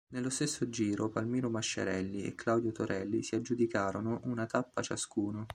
Nello 0.13 0.31
stesso 0.31 0.67
Giro 0.67 1.09
Palmiro 1.09 1.47
Masciarelli, 1.51 2.23
e 2.23 2.33
Claudio 2.33 2.71
Torelli 2.71 3.21
si 3.21 3.35
aggiudicarono 3.35 4.21
una 4.23 4.47
tappa 4.47 4.81
ciascuno. 4.81 5.45